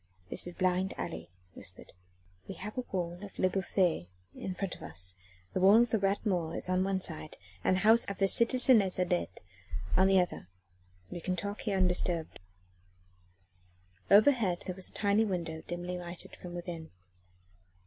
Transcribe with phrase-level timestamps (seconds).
[0.31, 1.91] "This is a blind alley," he whispered.
[2.47, 5.13] "We have the wall of Le Bouffay in front of us:
[5.53, 8.27] the wall of the Rat Mort is on one side and the house of the
[8.27, 9.41] citizeness Adet
[9.95, 10.47] on the other.
[11.11, 12.39] We can talk here undisturbed."
[14.09, 16.89] Overhead there was a tiny window dimly lighted from within.